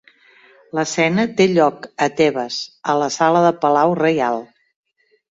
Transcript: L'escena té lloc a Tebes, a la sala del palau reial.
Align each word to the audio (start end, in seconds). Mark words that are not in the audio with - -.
L'escena 0.77 1.25
té 1.41 1.45
lloc 1.51 1.85
a 2.05 2.07
Tebes, 2.21 2.57
a 2.93 2.95
la 3.01 3.09
sala 3.17 3.43
del 3.43 3.59
palau 3.67 3.93
reial. 4.01 4.41